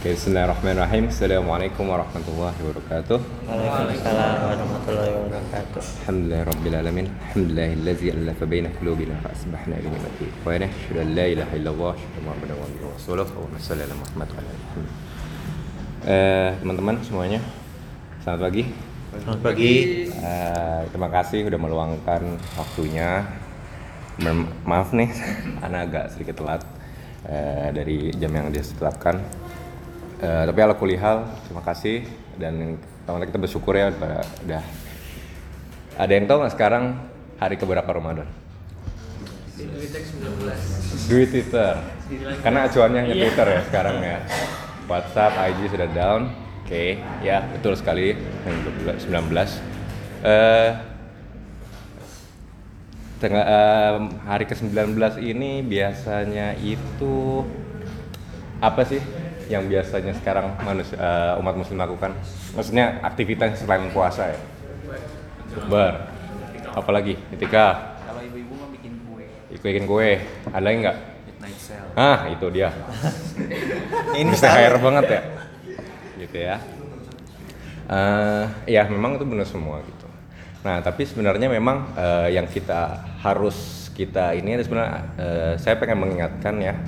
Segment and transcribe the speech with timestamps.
[0.00, 1.12] Oke, Bismillahirrahmanirrahim.
[1.12, 3.20] Assalamualaikum warahmatullahi wabarakatuh.
[3.20, 5.80] Waalaikumsalam warahmatullahi wabarakatuh.
[5.84, 7.06] Alhamdulillah rabbil alamin.
[7.20, 10.72] Alhamdulillahillazi allafa baina qulubina fa asbahna bi ni'mati ikhwana.
[10.72, 12.64] Asyhadu an la ilaha illallah wa muhammadan wa
[12.96, 13.28] rasuluh.
[13.28, 14.40] Allahumma shalli ala Muhammad wa.
[16.08, 17.40] Eh, teman-teman semuanya.
[18.24, 18.62] Selamat pagi.
[19.20, 19.74] Selamat pagi.
[20.16, 22.22] Eh, terima kasih udah meluangkan
[22.56, 23.28] waktunya.
[24.64, 25.12] Maaf nih,
[25.68, 26.64] Ana agak sedikit telat
[27.28, 29.20] eh, dari jam yang ditetapkan.
[30.20, 32.04] Eh, tapi ala kulihal, terima kasih
[32.36, 32.76] dan
[33.08, 34.64] teman kita bersyukur ya udah, udah
[35.96, 36.84] ada yang tahu nggak sekarang
[37.40, 38.28] hari keberapa Ramadan?
[41.08, 41.72] Duit Twitter.
[42.44, 44.18] Karena acuannya hanya Twitter ya sekarang ya.
[44.92, 46.36] WhatsApp, IG sudah down.
[46.68, 48.12] Oke, ya betul sekali
[48.44, 48.56] yang
[49.24, 49.56] 19.
[50.20, 50.70] Eh
[53.24, 57.44] tengah em, hari ke-19 ini biasanya itu
[58.60, 59.00] apa sih
[59.50, 62.14] yang biasanya sekarang manusia eh, umat muslim lakukan?
[62.54, 64.38] Maksudnya aktivitas selain puasa ya?
[65.66, 66.06] Bar.
[66.70, 69.26] Apalagi ketika Kalau ibu-ibu mah bikin kue
[69.58, 70.10] bikin kue,
[70.54, 70.98] ada lagi nggak?
[71.26, 71.90] midnight sale.
[71.98, 72.70] Ah, itu dia.
[74.20, 75.22] Ini Bisa air banget ya.
[76.20, 76.56] Gitu ya.
[77.90, 80.06] Eh, ya memang itu benar semua gitu.
[80.62, 86.54] Nah, tapi sebenarnya memang eh, yang kita harus kita ini sebenarnya eh, saya pengen mengingatkan
[86.62, 86.78] ya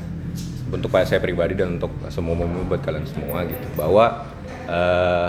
[0.70, 3.66] untuk saya pribadi dan untuk semua umum buat kalian semua gitu.
[3.74, 4.28] Bahwa
[4.68, 5.28] eh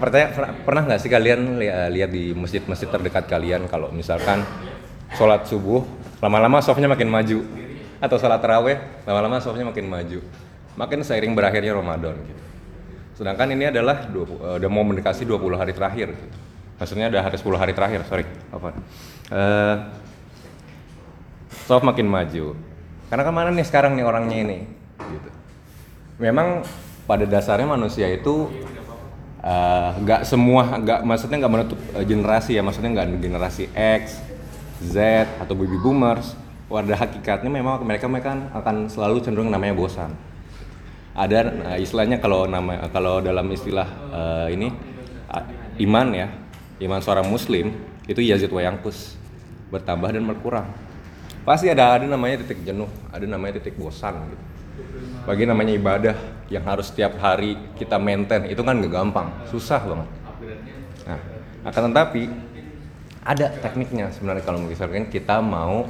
[0.00, 0.32] pertanyaan
[0.64, 4.40] pernah- nggak sih kalian li- lihat di masjid-masjid terdekat kalian kalau misalkan
[5.16, 5.84] sholat subuh
[6.20, 7.40] lama-lama softnya makin maju?
[8.00, 10.20] Atau sholat taraweh lama-lama softnya makin maju.
[10.76, 12.42] Makin seiring berakhirnya Ramadan gitu.
[13.20, 16.36] Sedangkan ini adalah 20, eh, udah mau mendekati 20 hari terakhir gitu.
[16.80, 18.72] maksudnya udah hari 10 hari terakhir sorry apa
[19.28, 19.76] Eh,
[21.68, 22.56] soft makin maju
[23.10, 24.58] karena ke mana nih sekarang nih orangnya ini
[24.98, 25.30] gitu
[26.22, 26.62] memang
[27.10, 28.46] pada dasarnya manusia itu
[29.42, 34.22] eh, nggak semua nggak maksudnya nggak menutup eh, generasi ya maksudnya nggak generasi X,
[34.84, 34.96] Z
[35.42, 36.38] atau baby boomers.
[36.70, 40.14] Pada hakikatnya memang mereka mereka akan selalu cenderung namanya bosan.
[41.18, 44.70] Ada eh, istilahnya kalau nama kalau dalam istilah eh, ini
[45.26, 45.50] a-
[45.82, 46.28] iman ya
[46.86, 47.74] iman seorang muslim
[48.06, 49.18] itu yazid wa yanqus
[49.74, 50.70] bertambah dan berkurang.
[51.40, 54.44] Pasti ada ada namanya titik jenuh, ada namanya titik bosan gitu.
[55.24, 56.16] Bagi namanya ibadah
[56.52, 60.08] yang harus setiap hari kita maintain itu kan gak gampang susah banget.
[61.08, 61.20] Nah
[61.70, 62.22] akan tetapi
[63.20, 65.84] ada tekniknya sebenarnya kalau misalkan kita mau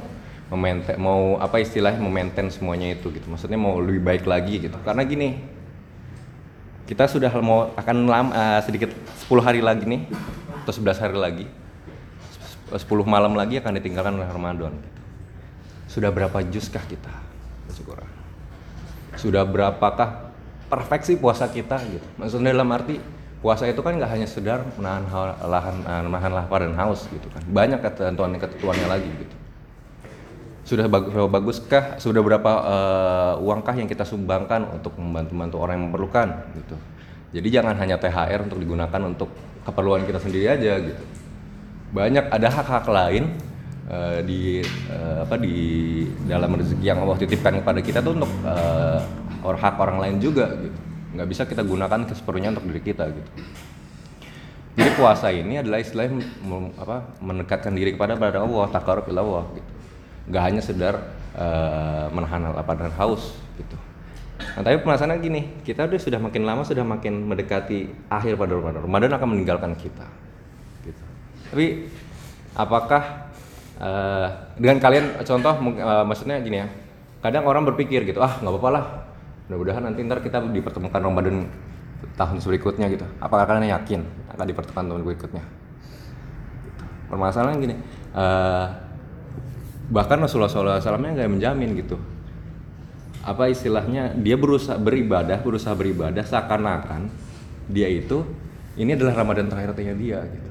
[0.51, 3.27] memaintain mau apa istilahnya memaintain semuanya itu gitu.
[3.27, 4.75] Maksudnya mau lebih baik lagi gitu.
[4.83, 5.39] Karena gini
[6.87, 8.91] kita sudah mau akan lama eh, sedikit
[9.27, 10.11] 10 hari lagi nih
[10.63, 11.45] atau 11 hari lagi
[12.67, 15.00] 10 malam lagi akan ditinggalkan oleh Ramadan gitu.
[15.91, 17.11] Sudah berapa juz kah kita
[17.67, 17.99] bersyukur
[19.19, 20.31] sudah berapakah
[20.71, 22.07] perfeksi puasa kita gitu?
[22.15, 22.95] Maksudnya dalam arti
[23.43, 27.27] puasa itu kan nggak hanya sedar menahan ha- lahan eh, menahan lapar dan haus gitu
[27.27, 27.43] kan?
[27.43, 29.35] Banyak ketentuan ketentuannya lagi gitu.
[30.63, 36.27] Sudah bagus baguskah sudah berapa eh, uangkah yang kita sumbangkan untuk membantu-bantu orang yang memerlukan
[36.55, 36.75] gitu?
[37.35, 39.27] Jadi jangan hanya THR untuk digunakan untuk
[39.67, 41.03] keperluan kita sendiri aja gitu.
[41.91, 43.35] Banyak ada hak-hak lain
[43.91, 45.55] eh, di eh, apa di
[46.23, 48.99] dalam rezeki yang Allah titipkan kepada kita tuh untuk eh,
[49.43, 50.79] or hak orang lain juga gitu.
[51.11, 53.31] Nggak bisa kita gunakan sepenuhnya untuk diri kita gitu.
[54.71, 59.71] Jadi puasa ini adalah istilahnya mem- apa, mendekatkan diri kepada pada Allah takarub Allah gitu.
[60.31, 60.95] Nggak hanya sekedar
[61.35, 63.75] eh, menahan lapar dan haus gitu.
[64.41, 68.81] Nah tapi permasalahannya gini kita udah sudah makin lama sudah makin mendekati akhir pada Ramadan.
[68.87, 70.07] Ramadan akan meninggalkan kita
[70.87, 71.03] gitu.
[71.51, 71.91] Tapi
[72.55, 73.30] apakah
[73.79, 74.27] eh,
[74.57, 76.67] dengan kalian contoh eh, maksudnya gini ya.
[77.21, 78.85] Kadang orang berpikir gitu, ah nggak apa-apa lah.
[79.45, 81.45] Mudah-mudahan nanti ntar kita dipertemukan Ramadan
[82.17, 83.05] tahun berikutnya gitu.
[83.21, 84.01] Apakah kalian yakin
[84.33, 85.43] akan dipertemukan tahun berikutnya?
[87.11, 87.75] Permasalahan gini,
[88.15, 88.65] eh,
[89.91, 91.99] bahkan Rasulullah SAW nggak menjamin gitu.
[93.21, 97.13] Apa istilahnya dia berusaha beribadah, berusaha beribadah seakan-akan
[97.69, 98.25] dia itu
[98.79, 100.50] ini adalah Ramadan terakhirnya dia gitu.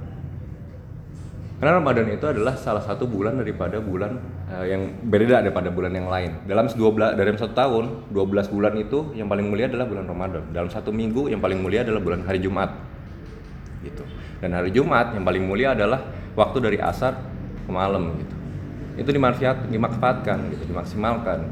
[1.60, 4.16] Karena Ramadan itu adalah salah satu bulan daripada bulan
[4.48, 6.48] eh, yang berbeda daripada bulan yang lain.
[6.48, 10.42] Dalam 12 dalam satu tahun, 12 bulan itu yang paling mulia adalah bulan Ramadan.
[10.56, 12.72] Dalam satu minggu yang paling mulia adalah bulan hari Jumat.
[13.84, 14.00] Gitu.
[14.40, 16.00] Dan hari Jumat yang paling mulia adalah
[16.32, 17.20] waktu dari asar
[17.68, 18.34] ke malam gitu.
[19.04, 21.44] Itu dimanfaat dimanfaatkan gitu, dimaksimalkan.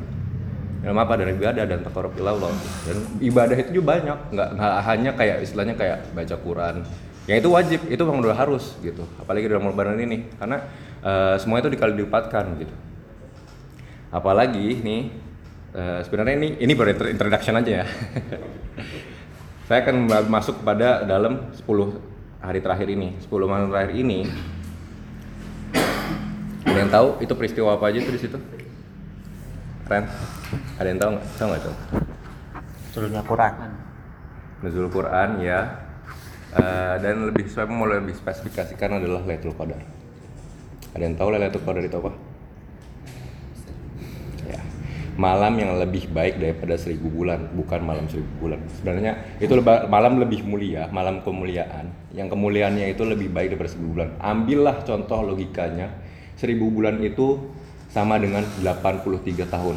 [0.88, 2.48] Dalam apa dari ibadah dan takarub ilallah.
[2.88, 4.48] Dan ibadah itu juga banyak, nggak
[4.88, 6.80] hanya kayak istilahnya kayak baca Quran,
[7.28, 10.64] yang itu wajib itu memang udah harus gitu apalagi dalam lebaran ini karena
[11.04, 12.74] eh, semua itu dikali dipatkan gitu
[14.08, 15.28] apalagi nih
[15.76, 17.86] eh, sebenarnya ini ini baru introduction aja ya.
[19.68, 22.00] Saya akan ma- masuk pada dalam 10
[22.40, 24.24] hari terakhir ini, 10 malam terakhir ini.
[26.64, 28.38] Ada yang tahu itu peristiwa apa aja tuh di situ?
[29.88, 30.04] Ren,
[30.80, 31.26] ada yang tahu nggak?
[31.36, 31.76] Tahu nggak tuh?
[33.28, 33.52] Quran.
[34.64, 35.60] Nuzul Quran ya.
[36.48, 39.84] Eh, dan lebih saya mau lebih spesifikasikan adalah Lailatul Qadar.
[40.96, 42.12] Ada yang tahu Lailatul Qadar itu apa?
[44.48, 44.60] Ya.
[45.20, 48.64] Malam yang lebih baik daripada seribu bulan, bukan malam seribu bulan.
[48.80, 51.92] Sebenarnya itu leba- malam lebih mulia, malam kemuliaan.
[52.16, 54.16] Yang kemuliaannya itu lebih baik daripada seribu bulan.
[54.16, 55.92] Ambillah contoh logikanya,
[56.32, 57.44] seribu bulan itu
[57.92, 59.76] sama dengan 83 tahun.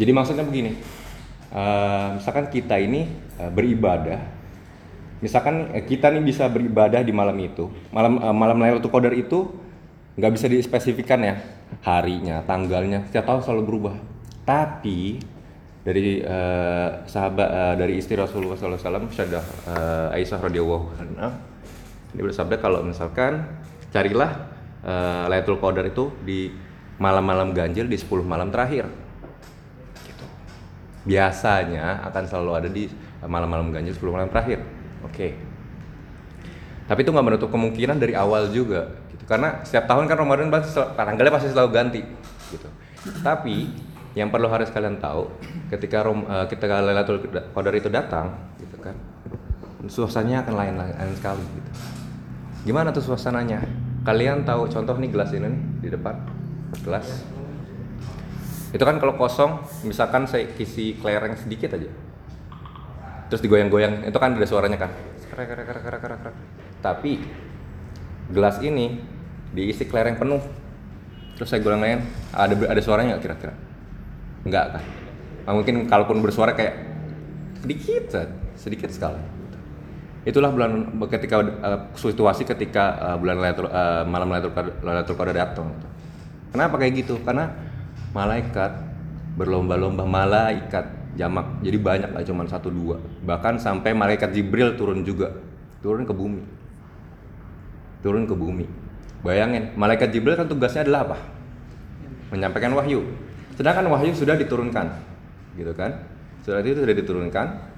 [0.00, 0.80] Jadi maksudnya begini,
[1.52, 3.04] eh, misalkan kita ini
[3.36, 4.31] eh, beribadah,
[5.22, 9.48] misalkan eh, kita nih bisa beribadah di malam itu, malam eh, malam Lailatul Qadar itu
[10.18, 11.34] nggak bisa dispesifikkan ya
[11.80, 13.94] harinya, tanggalnya, setiap tahun selalu berubah.
[14.42, 15.22] Tapi
[15.86, 21.38] dari eh, sahabat eh, dari istri Rasulullah SAW, Syadah eh, Aisyah radhiyallahu anha,
[22.12, 23.46] dia bersabda kalau misalkan
[23.94, 24.50] carilah
[24.82, 26.52] eh, Lailatul Qadar itu di
[27.00, 28.86] malam-malam ganjil di 10 malam terakhir
[31.02, 32.86] biasanya akan selalu ada di
[33.26, 34.62] malam-malam ganjil 10 malam terakhir.
[35.06, 35.38] Oke.
[36.86, 39.22] Tapi itu nggak menutup kemungkinan dari awal juga, gitu.
[39.24, 42.00] Karena setiap tahun kan Ramadan pasti tanggalnya pasti selalu ganti,
[42.50, 42.68] gitu.
[43.22, 43.70] Tapi
[44.18, 45.30] yang perlu harus kalian tahu,
[45.72, 48.92] ketika Rom, eh, ketika Lailatul Qadar itu datang, gitu kan,
[49.88, 51.70] suasananya akan lain lain sekali, gitu.
[52.68, 53.62] Gimana tuh suasananya?
[54.02, 56.18] Kalian tahu contoh nih gelas ini nih di depan,
[56.82, 57.22] gelas
[58.72, 61.92] itu kan kalau kosong misalkan saya isi kelereng sedikit aja
[63.32, 64.04] terus digoyang-goyang.
[64.04, 64.92] Itu kan ada suaranya kan?
[65.32, 66.34] Krek, krek, krek, krek, krek, krek.
[66.84, 67.24] tapi
[68.28, 69.00] gelas ini
[69.56, 70.44] diisi kelereng penuh.
[71.40, 72.04] Terus saya goyang
[72.36, 73.54] ada ada suaranya nggak kira-kira?
[74.44, 74.84] Nggak kan?
[75.48, 76.76] Nah, mungkin kalaupun bersuara kayak
[77.64, 78.28] sedikit saja,
[78.60, 79.18] sedikit sekali.
[80.28, 84.28] Itulah bulan ketika eh, situasi ketika eh, bulan Lailatul eh, malam
[84.84, 85.72] Lailatul Qadar- datang
[86.52, 87.16] kenapa kayak gitu?
[87.24, 87.48] Karena
[88.12, 88.76] malaikat
[89.40, 91.46] berlomba-lomba malaikat jamak.
[91.60, 92.96] Jadi banyak nggak cuma satu dua.
[93.24, 95.32] Bahkan sampai malaikat Jibril turun juga.
[95.84, 96.42] Turun ke bumi.
[98.00, 98.66] Turun ke bumi.
[99.22, 101.16] Bayangin malaikat Jibril kan tugasnya adalah apa?
[102.34, 103.04] Menyampaikan wahyu.
[103.54, 104.88] Sedangkan wahyu sudah diturunkan
[105.54, 105.92] gitu kan?
[106.42, 107.70] Surat itu sudah diturunkan.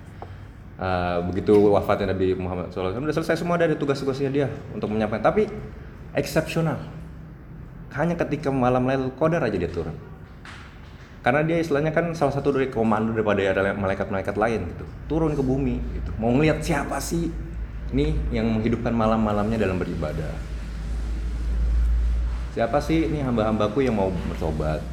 [0.75, 5.31] Uh, begitu wafatnya Nabi Muhammad SAW sudah selesai semua dari tugas-tugasnya dia untuk menyampaikan.
[5.31, 5.47] Tapi
[6.15, 6.79] eksepsional
[7.95, 9.95] hanya ketika malam Lailatul Qadar aja dia turun
[11.25, 14.85] karena dia istilahnya kan salah satu dari komando daripada ada malaikat-malaikat lain gitu.
[15.09, 16.13] Turun ke bumi gitu.
[16.21, 17.33] Mau ngelihat siapa sih
[17.97, 20.37] nih yang menghidupkan malam-malamnya dalam beribadah?
[22.53, 24.85] Siapa sih ini hamba-hambaku yang mau bertobat?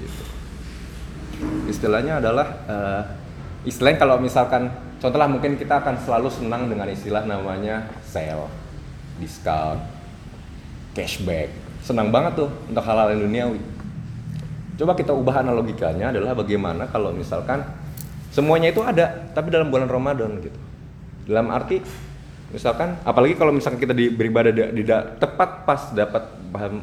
[0.00, 0.24] Gitu.
[1.68, 3.02] istilahnya adalah eh,
[3.68, 8.48] istilahnya kalau misalkan contohlah mungkin kita akan selalu senang dengan istilah namanya sale
[9.20, 9.84] discount
[10.96, 11.52] cashback.
[11.84, 13.75] Senang banget tuh untuk hal-hal yang duniawi
[14.76, 17.64] coba kita ubah analogikanya adalah bagaimana kalau misalkan
[18.28, 20.58] semuanya itu ada tapi dalam bulan Ramadan gitu.
[21.26, 21.80] Dalam arti
[22.52, 26.22] misalkan apalagi kalau misalkan kita di, beribadah di, di- tepat pas dapat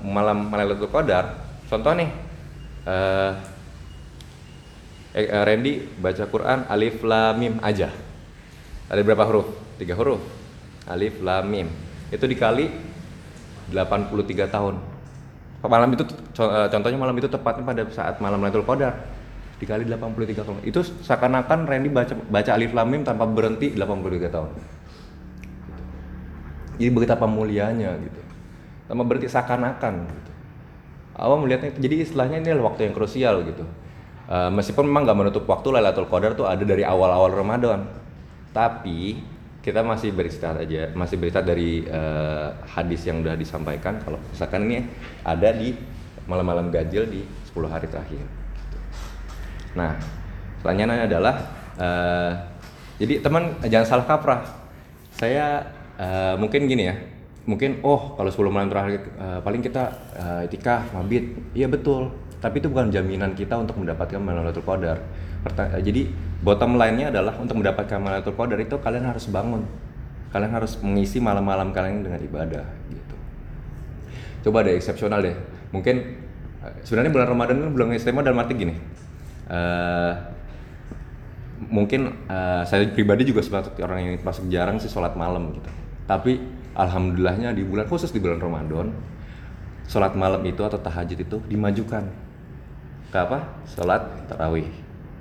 [0.03, 1.39] malam Lailatul Qadar
[1.71, 2.09] contoh nih
[2.83, 3.31] eh,
[5.13, 7.93] Randy baca Quran alif lam mim aja.
[8.89, 9.47] Ada berapa huruf?
[9.77, 10.21] Tiga huruf.
[10.89, 11.67] Alif lam mim.
[12.09, 12.69] Itu dikali
[13.69, 14.75] 83 tahun
[15.71, 16.03] malam itu
[16.43, 18.99] eh, contohnya malam itu tepatnya pada saat malam Lailatul Qadar
[19.63, 20.59] dikali 83 tahun.
[20.67, 24.49] Itu seakan-akan Randy baca baca alif lam mim tanpa berhenti 83 tahun.
[26.83, 28.21] Jadi betapa mulianya gitu.
[28.91, 30.31] Tanpa berhenti seakan-akan gitu.
[31.13, 33.63] Awal melihatnya jadi istilahnya ini adalah waktu yang krusial gitu.
[34.27, 37.87] Eh, meskipun memang nggak menutup waktu Lailatul Qadar tuh ada dari awal-awal Ramadan.
[38.51, 39.31] Tapi
[39.63, 43.95] kita masih beristirahat aja masih beristirahat dari eh, hadis yang udah disampaikan.
[44.03, 44.83] Kalau misalkan ini
[45.23, 45.71] ada di
[46.27, 48.27] malam-malam ganjil di 10 hari terakhir.
[49.79, 49.95] Nah
[50.59, 51.35] selanjutnya adalah
[51.79, 52.31] eh,
[52.99, 54.41] jadi teman jangan salah kaprah.
[55.15, 55.63] Saya
[55.95, 56.95] eh, mungkin gini ya
[57.47, 61.55] mungkin oh kalau 10 malam terakhir eh, paling kita eh, itikaf mabit.
[61.55, 62.11] Iya betul.
[62.43, 64.99] Tapi itu bukan jaminan kita untuk mendapatkan Lailatul Qadar.
[65.47, 66.11] Eh, jadi
[66.43, 69.63] bottom line-nya adalah untuk mendapatkan Lailatul Qadar itu kalian harus bangun.
[70.35, 73.15] Kalian harus mengisi malam-malam kalian dengan ibadah gitu.
[74.49, 75.35] Coba deh eksepsional deh.
[75.71, 75.95] Mungkin
[76.61, 78.75] eh, sebenarnya bulan Ramadan kan bulan istimewa dalam arti gini.
[79.47, 80.13] Eh
[81.71, 85.71] mungkin eh, saya pribadi juga sebagai orang yang masuk jarang sih sholat malam gitu.
[86.03, 86.43] Tapi
[86.75, 88.91] alhamdulillahnya di bulan khusus di bulan Ramadan
[89.87, 92.03] sholat malam itu atau tahajud itu dimajukan
[93.13, 93.61] ke apa?
[93.69, 94.67] Sholat tarawih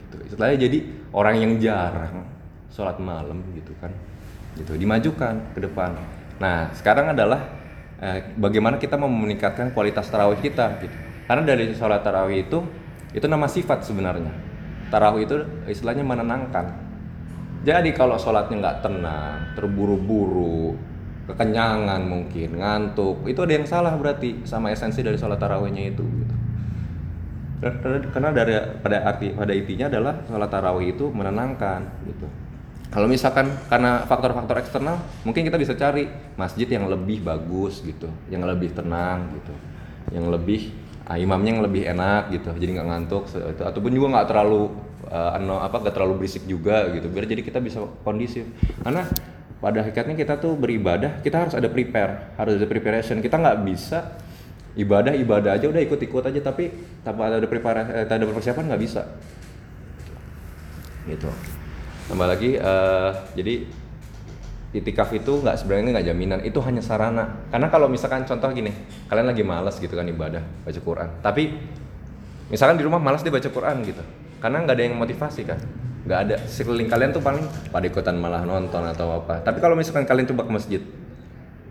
[0.08, 0.16] gitu.
[0.32, 2.24] Istilahnya jadi orang yang jarang
[2.72, 3.92] sholat malam gitu kan
[4.56, 5.96] gitu dimajukan ke depan.
[6.40, 7.40] Nah sekarang adalah
[8.00, 10.96] eh, bagaimana kita mau meningkatkan kualitas tarawih kita gitu.
[11.28, 12.58] Karena dari sholat tarawih itu
[13.12, 14.32] itu nama sifat sebenarnya.
[14.92, 15.36] Tarawih itu
[15.68, 16.80] istilahnya menenangkan.
[17.62, 20.74] Jadi kalau sholatnya nggak tenang terburu-buru
[21.22, 26.34] kekenyangan mungkin ngantuk itu ada yang salah berarti sama esensi dari sholat tarawihnya itu gitu.
[27.62, 32.26] Karena- dari pada arti pada intinya adalah sholat tarawih itu menenangkan gitu.
[32.90, 38.10] Kalau misalkan karena faktor-faktor eksternal mungkin kita bisa cari masjid yang lebih bagus gitu.
[38.28, 39.54] Yang lebih tenang gitu.
[40.10, 40.60] Yang lebih
[41.06, 42.50] ah, imamnya yang lebih enak gitu.
[42.50, 43.62] Jadi nggak ngantuk itu.
[43.62, 44.62] Ataupun juga nggak terlalu
[45.12, 47.06] ano apa nggak terlalu berisik juga gitu.
[47.08, 48.42] Biar jadi kita bisa kondisif.
[48.82, 49.06] Karena
[49.62, 53.22] pada hakikatnya kita tuh beribadah kita harus ada prepare harus ada preparation.
[53.22, 54.18] Kita nggak bisa
[54.72, 56.72] ibadah ibadah aja udah ikut-ikut aja tapi
[57.04, 59.02] tanpa ada prepare eh, tanpa ada persiapan nggak bisa.
[61.04, 61.28] Gitu.
[62.08, 63.54] Tambah lagi eh, jadi
[64.72, 67.44] itikaf itu nggak sebenarnya nggak jaminan itu hanya sarana.
[67.52, 68.72] Karena kalau misalkan contoh gini
[69.12, 71.08] kalian lagi malas gitu kan ibadah baca Quran.
[71.20, 71.42] Tapi
[72.48, 74.02] misalkan di rumah malas dia baca Quran gitu
[74.40, 75.60] karena nggak ada yang motivasi kan.
[76.02, 79.44] Nggak ada sekeliling kalian tuh paling pada ikutan malah nonton atau apa.
[79.44, 80.82] Tapi kalau misalkan kalian coba ke masjid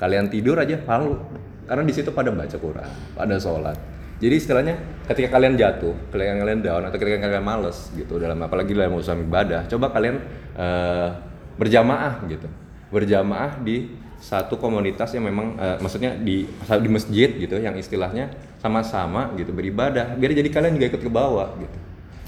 [0.02, 1.22] kalian tidur aja malu
[1.66, 3.78] karena di situ pada baca Quran pada sholat.
[4.22, 4.76] Jadi istilahnya
[5.10, 9.26] ketika kalian jatuh ketika kalian down atau ketika kalian males gitu dalam apalagi dalam urusan
[9.26, 10.22] ibadah coba kalian
[10.54, 11.10] eh,
[11.58, 12.46] berjamaah gitu.
[12.94, 18.30] Berjamaah di satu komunitas yang memang eh, maksudnya di di masjid gitu yang istilahnya
[18.62, 20.14] sama-sama gitu beribadah.
[20.14, 21.78] Biar jadi kalian juga ikut ke bawah gitu.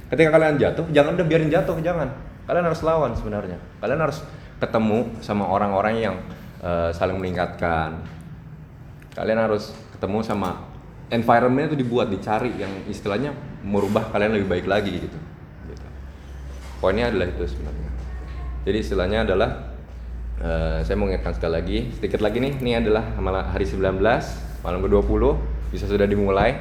[0.10, 2.10] Ketika kalian jatuh jangan udah biarin jatuh jangan.
[2.50, 3.62] Kalian harus lawan sebenarnya.
[3.78, 4.26] Kalian harus
[4.58, 6.16] ketemu sama orang-orang yang
[6.66, 8.02] eh, saling meningkatkan
[9.14, 10.74] kalian harus ketemu sama
[11.14, 15.20] environment itu dibuat dicari yang istilahnya merubah kalian lebih baik lagi gitu.
[15.70, 15.88] Gitu.
[16.82, 17.90] Poinnya adalah itu sebenarnya.
[18.66, 19.50] Jadi istilahnya adalah
[20.42, 23.06] eh, saya mau ingatkan sekali lagi sedikit lagi nih ini adalah
[23.54, 24.02] hari 19
[24.66, 25.24] malam ke-20
[25.70, 26.58] bisa sudah dimulai.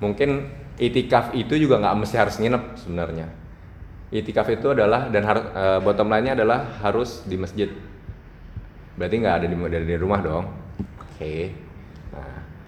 [0.00, 0.48] Mungkin
[0.80, 3.26] itikaf itu juga nggak mesti harus nginep sebenarnya.
[4.10, 7.68] Itikaf itu adalah dan harus eh, bottom line-nya adalah harus di masjid.
[8.94, 10.44] Berarti nggak ada di dari rumah dong.
[11.20, 11.52] Oke.
[11.52, 11.69] nah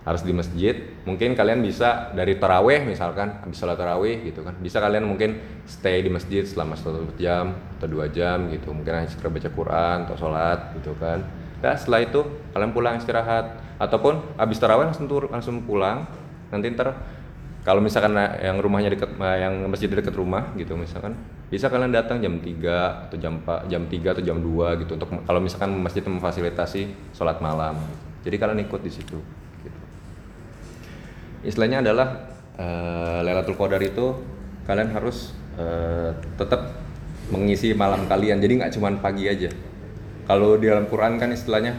[0.02, 4.58] harus di masjid mungkin kalian bisa dari taraweh misalkan habis sholat taraweh gitu kan.
[4.58, 8.74] Bisa kalian mungkin stay di masjid selama satu jam atau dua jam gitu.
[8.74, 11.22] Mungkin hanya sekedar baca Quran atau sholat gitu kan.
[11.62, 13.62] Nah setelah itu kalian pulang istirahat.
[13.78, 16.06] Ataupun habis taraweh langsung tur langsung pulang.
[16.50, 16.98] Nanti ntar
[17.62, 21.14] kalau misalkan yang rumahnya dekat yang masjid dekat rumah gitu misalkan
[21.46, 25.08] bisa kalian datang jam 3 atau jam 4, jam 3 atau jam 2 gitu untuk
[25.22, 27.78] kalau misalkan masjid memfasilitasi sholat malam
[28.26, 29.18] jadi kalian ikut di situ.
[29.18, 29.41] gitu.
[31.42, 34.14] Istilahnya adalah eh, Lailatul Qadar itu
[34.66, 36.74] kalian harus eh, tetap
[37.30, 38.38] mengisi malam kalian.
[38.38, 39.50] Jadi nggak cuma pagi aja.
[40.22, 41.74] Kalau di dalam Quran kan istilahnya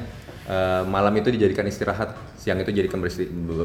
[0.47, 2.99] eh, malam itu dijadikan istirahat siang itu dijadikan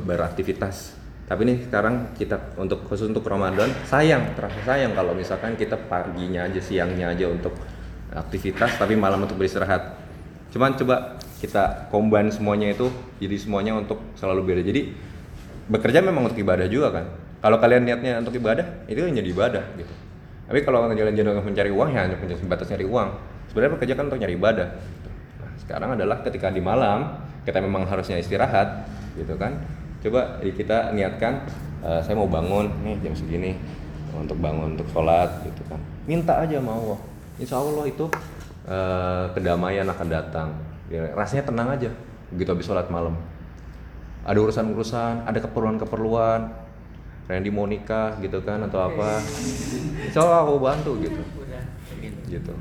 [0.06, 0.94] beraktivitas.
[1.28, 6.48] Tapi nih sekarang kita untuk khusus untuk Ramadan sayang terasa sayang kalau misalkan kita paginya
[6.48, 7.52] aja siangnya aja untuk
[8.08, 9.98] aktivitas tapi malam untuk beristirahat.
[10.48, 12.88] Cuman coba kita combine semuanya itu
[13.20, 14.62] jadi semuanya untuk selalu beda.
[14.64, 14.96] Jadi
[15.68, 17.04] bekerja memang untuk ibadah juga kan.
[17.38, 19.94] Kalau kalian niatnya untuk ibadah itu kan jadi ibadah gitu.
[20.48, 23.08] Tapi kalau kalian jalan untuk mencari uang ya hanya sebatas nyari uang.
[23.52, 25.08] Sebenarnya bekerja kan untuk nyari ibadah gitu.
[25.38, 29.60] nah sekarang adalah ketika di malam kita memang harusnya istirahat gitu kan.
[30.00, 31.44] Coba kita niatkan
[31.84, 33.54] eh, saya mau bangun nih jam segini
[34.16, 35.78] untuk bangun untuk sholat gitu kan.
[36.08, 36.98] Minta aja sama Allah.
[37.38, 38.04] Insya Allah itu
[38.66, 40.48] eh, kedamaian akan datang.
[40.88, 41.92] Ya, rasanya tenang aja
[42.32, 43.16] begitu habis sholat malam
[44.24, 46.50] ada urusan-urusan, ada keperluan-keperluan,
[47.28, 49.20] Randy mau nikah gitu kan atau apa,
[50.00, 51.22] insya Allah aku bantu gitu,
[52.30, 52.52] gitu.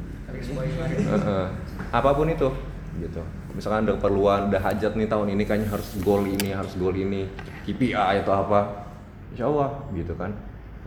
[1.89, 2.51] Apa pun itu,
[2.99, 3.21] gitu.
[3.55, 7.25] Misalkan ada keperluan, ada hajat nih tahun ini kayaknya harus gol ini, harus gol ini,
[7.65, 8.85] KPI atau apa,
[9.31, 10.35] insya Allah gitu kan.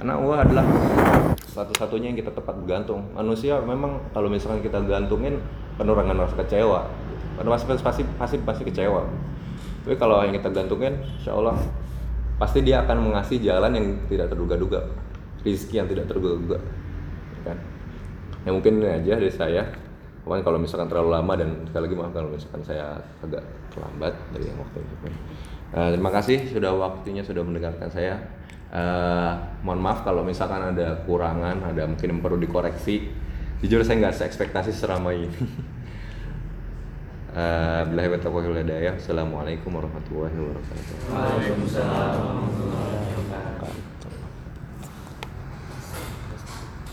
[0.00, 0.64] Karena Allah adalah
[1.44, 3.04] satu-satunya yang kita tepat bergantung.
[3.12, 5.36] Manusia memang kalau misalkan kita gantungin
[5.76, 6.88] penuh dengan rasa kecewa.
[7.36, 9.04] Pasti pasti pasti pasti kecewa.
[9.84, 11.56] Tapi kalau yang kita gantungin, insya Allah
[12.36, 14.80] pasti dia akan mengasih jalan yang tidak terduga-duga,
[15.44, 16.60] rizki yang tidak terduga-duga,
[17.44, 17.56] kan?
[18.44, 19.62] Ya mungkin aja dari saya.
[20.20, 24.44] Pokoknya kalau misalkan terlalu lama dan sekali lagi maaf kalau misalkan saya agak terlambat dari
[24.52, 24.94] yang waktu itu.
[25.70, 28.20] Eh, terima kasih sudah waktunya sudah mendengarkan saya.
[28.70, 29.32] Eh,
[29.64, 33.08] mohon maaf kalau misalkan ada kurangan, ada mungkin yang perlu dikoreksi.
[33.60, 35.38] Jujur saya nggak seekspektasi seramai ini.
[37.30, 38.98] Eh, Billahi wa.
[38.98, 41.14] Assalamualaikum warahmatullahi wabarakatuh.
[41.14, 42.89] Waalaikumsalam.